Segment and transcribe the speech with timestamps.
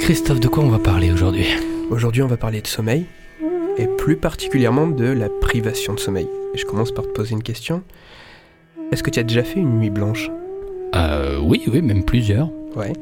[0.00, 1.46] Christophe, de quoi on va parler aujourd'hui
[1.90, 3.06] Aujourd'hui, on va parler de sommeil,
[3.78, 6.26] et plus particulièrement de la privation de sommeil.
[6.54, 7.84] Et je commence par te poser une question.
[8.90, 10.28] Est-ce que tu as déjà fait une nuit blanche?
[10.96, 12.50] Euh, Oui, oui, même plusieurs.
[12.74, 12.94] Ouais.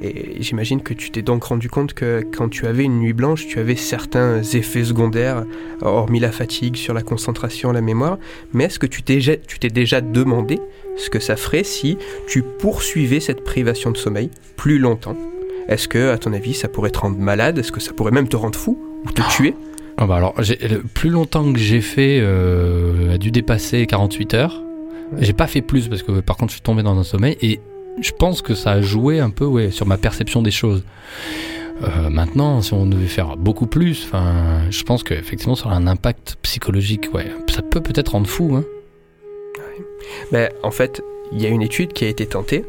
[0.00, 3.46] Et j'imagine que tu t'es donc rendu compte que quand tu avais une nuit blanche,
[3.46, 5.44] tu avais certains effets secondaires,
[5.82, 8.16] hormis la fatigue sur la concentration, la mémoire.
[8.54, 9.18] Mais est-ce que tu t'es
[9.68, 10.58] déjà demandé
[10.96, 15.16] ce que ça ferait si tu poursuivais cette privation de sommeil plus longtemps?
[15.68, 17.58] Est-ce que, à ton avis, ça pourrait te rendre malade?
[17.58, 18.78] Est-ce que ça pourrait même te rendre fou?
[19.06, 19.54] Ou te tuer?
[19.96, 24.62] Ah bah alors, le plus longtemps que j'ai fait euh, a dû dépasser 48 heures.
[25.18, 27.60] J'ai pas fait plus parce que par contre je suis tombé dans un sommeil et
[28.00, 30.82] je pense que ça a joué un peu ouais, sur ma perception des choses.
[31.82, 34.08] Euh, maintenant, si on devait faire beaucoup plus,
[34.70, 37.10] je pense qu'effectivement, ça aura un impact psychologique.
[37.12, 38.56] Ouais, ça peut peut-être rendre fou.
[38.56, 38.64] Hein.
[40.32, 42.64] Ben, en fait, il y a une étude qui a été tentée.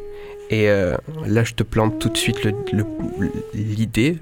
[0.50, 2.40] Et euh, là, je te plante tout de suite
[3.54, 4.18] l'idée.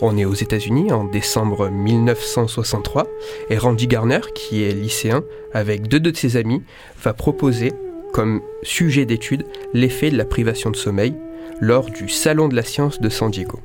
[0.00, 3.06] On est aux États-Unis en décembre 1963.
[3.50, 6.62] Et Randy Garner, qui est lycéen, avec deux de ses amis,
[7.02, 7.72] va proposer
[8.12, 11.14] comme sujet d'étude l'effet de la privation de sommeil
[11.60, 13.58] lors du Salon de la science de San Diego.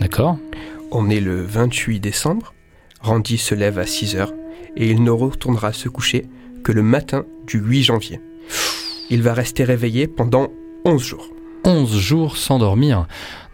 [0.00, 0.38] D'accord.
[0.90, 2.54] On est le 28 décembre,
[3.00, 4.34] Randy se lève à 6 heures
[4.76, 6.26] et il ne retournera se coucher
[6.62, 8.20] que le matin du 8 janvier.
[9.10, 10.52] Il va rester réveillé pendant
[10.84, 11.28] 11 jours.
[11.64, 13.06] 11 jours sans dormir.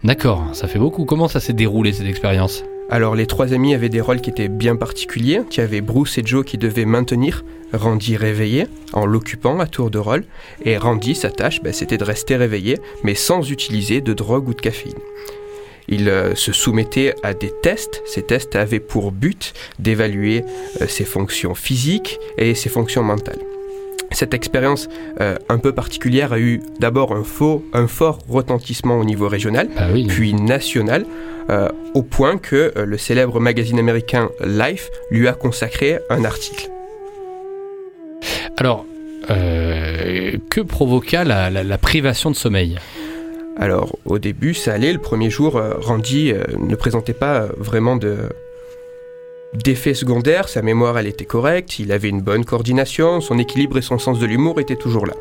[0.03, 1.05] D'accord, ça fait beaucoup.
[1.05, 2.63] Comment ça s'est déroulé cette expérience?
[2.89, 5.41] Alors les trois amis avaient des rôles qui étaient bien particuliers.
[5.47, 9.99] Tu avais Bruce et Joe qui devaient maintenir Randy réveillé en l'occupant à tour de
[9.99, 10.23] rôle.
[10.65, 14.55] Et Randy, sa tâche, ben, c'était de rester réveillé, mais sans utiliser de drogue ou
[14.55, 14.95] de caféine.
[15.87, 18.01] Il euh, se soumettait à des tests.
[18.07, 20.43] Ces tests avaient pour but d'évaluer
[20.81, 23.39] euh, ses fonctions physiques et ses fonctions mentales.
[24.19, 24.89] Cette expérience
[25.21, 27.23] euh, un peu particulière a eu d'abord un,
[27.71, 31.05] un fort retentissement au niveau régional, bah puis national,
[31.49, 36.69] euh, au point que euh, le célèbre magazine américain Life lui a consacré un article.
[38.57, 38.85] Alors,
[39.29, 42.77] que provoqua la, privation de sommeil?
[43.55, 44.91] Alors, au début, ça allait.
[44.91, 48.17] Le premier jour, Randy ne présentait pas vraiment de,
[49.53, 53.81] d'effets secondaires, sa mémoire elle était correcte, il avait une bonne coordination, son équilibre et
[53.81, 55.13] son sens de l'humour étaient toujours là.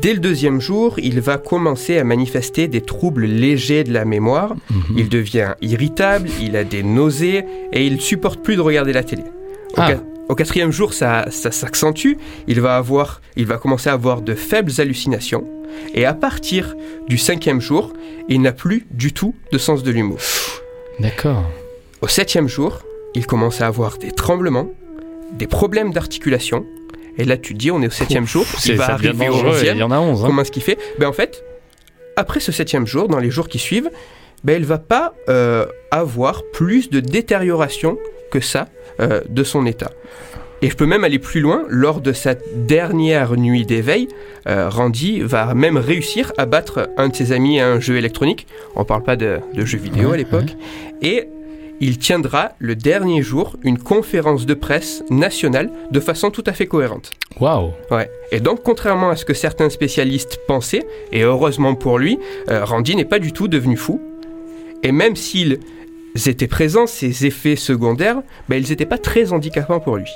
[0.00, 4.54] Dès le deuxième jour, il va commencer à manifester des troubles légers de la mémoire.
[4.70, 4.98] Mhm.
[4.98, 9.22] Il devient irritable, il a des nausées et il supporte plus de regarder la télé.
[9.76, 10.34] Au, ah.
[10.36, 12.14] quatrième jour, ça, ça s'accentue.
[12.48, 15.44] Il va avoir, il va commencer à avoir de faibles hallucinations.
[15.94, 16.74] Et à partir
[17.08, 17.92] du cinquième jour,
[18.28, 20.18] il n'a plus du tout de sens de l'humour.
[20.98, 21.44] D'accord.
[22.00, 22.82] Au septième jour,
[23.14, 24.70] il commence à avoir des tremblements,
[25.32, 26.64] des problèmes d'articulation.
[27.18, 29.76] Et là, tu te dis, on est au septième jour, il va arriver au onzième.
[29.76, 30.24] Il y en a onze.
[30.24, 30.26] Hein.
[30.26, 30.78] Comment est-ce qu'il fait?
[30.98, 31.44] Ben, En fait,
[32.16, 33.90] après ce septième jour, dans les jours qui suivent,
[34.44, 37.98] ben, elle va pas euh, avoir plus de détérioration
[38.30, 38.68] que ça
[39.00, 39.90] euh, de son état.
[40.62, 44.06] Et je peux même aller plus loin, lors de sa dernière nuit d'éveil,
[44.46, 48.46] euh, Randy va même réussir à battre un de ses amis à un jeu électronique.
[48.76, 50.56] On parle pas de, de jeux vidéo à l'époque.
[51.02, 51.28] Et
[51.82, 56.66] il tiendra le dernier jour une conférence de presse nationale de façon tout à fait
[56.66, 57.10] cohérente.
[57.40, 58.08] Waouh Ouais.
[58.30, 62.94] Et donc, contrairement à ce que certains spécialistes pensaient, et heureusement pour lui, euh, Randy
[62.94, 64.00] n'est pas du tout devenu fou.
[64.84, 65.58] Et même s'ils
[66.24, 70.10] étaient présents, ces effets secondaires, ben, ils n'étaient pas très handicapants pour lui.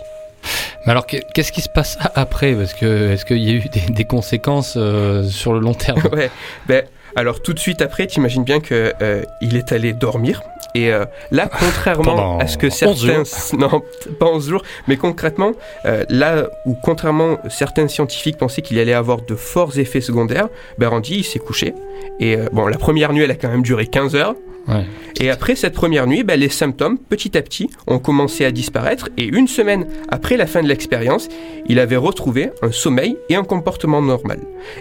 [0.84, 2.54] Mais alors, qu'est-ce qui se passe après?
[2.54, 6.00] Parce que est-ce qu'il y a eu des, conséquences euh, sur le long terme?
[6.12, 6.30] Ouais.
[6.68, 6.84] Ben,
[7.16, 10.42] alors tout de suite après, tu imagines bien qu'il euh, est allé dormir.
[10.74, 13.22] Et euh, là, contrairement à ce que certains...
[13.58, 13.82] Non,
[14.20, 15.52] pas 11 jours, mais concrètement,
[15.86, 20.88] euh, là où contrairement certains scientifiques pensaient qu'il allait avoir de forts effets secondaires, ben
[20.88, 21.74] Randy, il s'est couché.
[22.20, 24.34] Et bon, la première nuit, elle a quand même duré 15 heures.
[25.20, 29.08] Et après cette première nuit, ben, les symptômes, petit à petit, ont commencé à disparaître.
[29.16, 31.28] Et une semaine après la fin de l'expérience,
[31.68, 34.40] il avait retrouvé un sommeil et un comportement normal.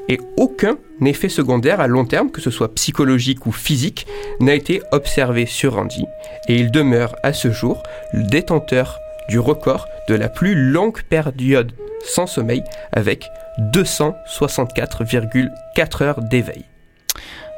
[0.09, 4.07] Et aucun effet secondaire à long terme, que ce soit psychologique ou physique,
[4.39, 6.05] n'a été observé sur Randy.
[6.47, 7.83] Et il demeure à ce jour
[8.13, 8.99] le détenteur
[9.29, 13.29] du record de la plus longue période sans sommeil avec
[13.73, 16.65] 264,4 heures d'éveil.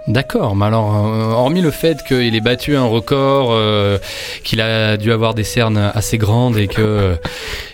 [0.07, 3.97] D'accord, mais alors, euh, hormis le fait qu'il ait battu un record, euh,
[4.45, 7.15] qu'il a dû avoir des cernes assez grandes et que euh,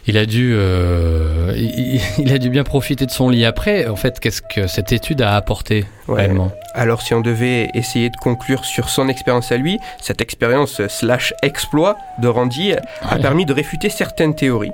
[0.07, 0.53] il a dû,
[2.17, 5.21] il, a dû bien profiter de son lit après, en fait, qu'est-ce que cette étude
[5.21, 6.51] a apporté réellement?
[6.73, 11.33] Alors, si on devait essayer de conclure sur son expérience à lui, cette expérience slash
[11.44, 14.71] exploit de Randy a permis de réfuter certaines théories.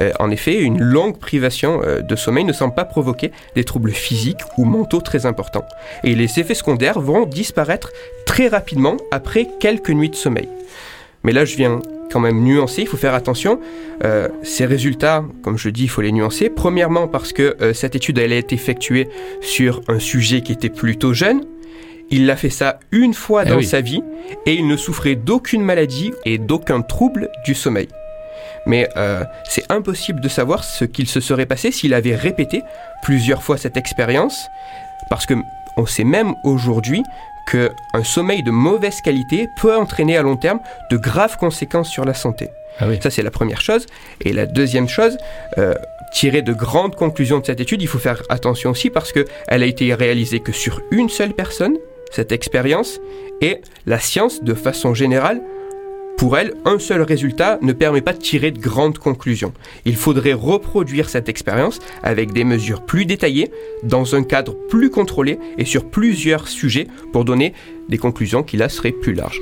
[0.00, 3.92] Euh, en effet, une longue privation euh, de sommeil ne semble pas provoquer des troubles
[3.92, 5.66] physiques ou mentaux très importants.
[6.04, 7.92] Et les effets secondaires vont disparaître
[8.24, 10.48] très rapidement après quelques nuits de sommeil.
[11.24, 11.80] Mais là, je viens
[12.12, 13.60] quand même nuancer, il faut faire attention.
[14.04, 16.50] Euh, ces résultats, comme je dis, il faut les nuancer.
[16.50, 19.08] Premièrement, parce que cette étude elle a été effectuée
[19.40, 21.44] sur un sujet qui était plutôt jeune.
[22.10, 24.02] Il a fait ça une fois eh dans sa vie
[24.44, 27.88] et il ne souffrait d'aucune maladie et d'aucun trouble du sommeil
[28.66, 32.62] mais euh, c'est impossible de savoir ce qu'il se serait passé s'il avait répété
[33.02, 34.48] plusieurs fois cette expérience,
[35.10, 35.34] parce que
[35.76, 37.02] on sait même aujourd'hui
[37.46, 40.60] qu'un sommeil de mauvaise qualité peut entraîner à long terme
[40.90, 42.50] de graves conséquences sur la santé.
[42.78, 43.86] Ah Ça, c'est la première chose.
[44.20, 45.18] Et la deuxième chose,
[45.58, 45.74] euh,
[46.12, 49.66] tirer de grandes conclusions de cette étude, il faut faire attention aussi parce qu'elle a
[49.66, 51.76] été réalisée que sur une seule personne,
[52.10, 53.00] cette expérience,
[53.40, 55.42] et la science, de façon générale,
[56.22, 59.52] pour elle, un seul résultat ne permet pas de tirer de grandes conclusions.
[59.84, 63.50] Il faudrait reproduire cette expérience avec des mesures plus détaillées,
[63.82, 67.54] dans un cadre plus contrôlé et sur plusieurs sujets pour donner
[67.92, 69.38] des conclusions qui là seraient plus larges.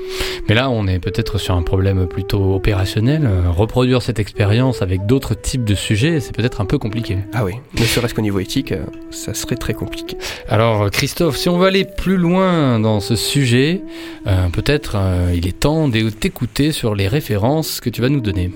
[0.48, 3.22] Mais là, on est peut-être sur un problème plutôt opérationnel.
[3.24, 7.18] Euh, reproduire cette expérience avec d'autres types de sujets, c'est peut-être un peu compliqué.
[7.32, 10.18] Ah oui, ne serait-ce qu'au niveau éthique, euh, ça serait très compliqué.
[10.48, 13.82] Alors Christophe, si on veut aller plus loin dans ce sujet,
[14.26, 14.96] euh, peut-être
[15.32, 18.50] il est temps de t'écouter sur les références que tu vas nous donner.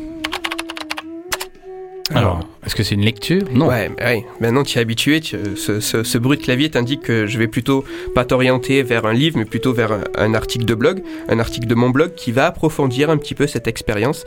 [2.11, 3.43] Alors, est-ce que c'est une lecture?
[3.53, 3.69] Non.
[3.69, 4.25] Ouais, ouais.
[4.41, 5.21] Maintenant, tu es habitué.
[5.23, 7.85] ce, bruit de clavier t'indique que je vais plutôt
[8.15, 11.75] pas t'orienter vers un livre, mais plutôt vers un, article de blog, un article de
[11.75, 14.25] mon blog qui va approfondir un petit peu cette expérience,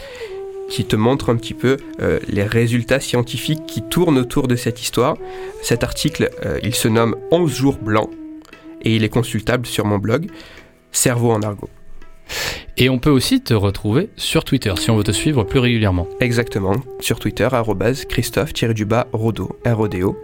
[0.69, 4.81] qui te montre un petit peu euh, les résultats scientifiques qui tournent autour de cette
[4.81, 5.17] histoire.
[5.63, 8.09] Cet article, euh, il se nomme 11 jours blancs
[8.81, 10.27] et il est consultable sur mon blog
[10.91, 11.69] Cerveau en argot.
[12.79, 16.07] Et on peut aussi te retrouver sur Twitter si on veut te suivre plus régulièrement.
[16.19, 17.47] Exactement, sur Twitter,
[18.07, 20.15] Christophe-Rodo, R-O-D-O.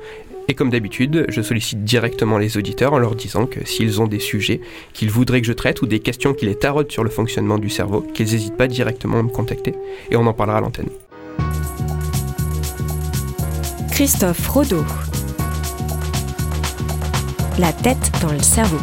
[0.47, 4.19] Et comme d'habitude, je sollicite directement les auditeurs en leur disant que s'ils ont des
[4.19, 4.61] sujets
[4.93, 7.69] qu'ils voudraient que je traite ou des questions qui les tarotent sur le fonctionnement du
[7.69, 9.73] cerveau, qu'ils n'hésitent pas directement à me contacter
[10.11, 10.89] et on en parlera à l'antenne.
[13.91, 14.83] Christophe Rodo.
[17.57, 18.79] La tête dans le cerveau.